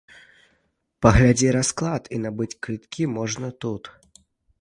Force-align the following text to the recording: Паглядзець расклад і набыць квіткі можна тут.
Паглядзець 1.05 1.51
расклад 1.57 2.03
і 2.17 2.21
набыць 2.23 2.47
квіткі 2.69 3.03
можна 3.19 3.47
тут. 3.67 3.83